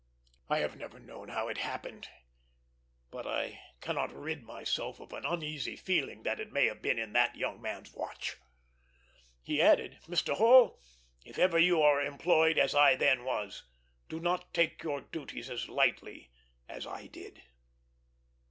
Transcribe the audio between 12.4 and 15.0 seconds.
as I then was, do not take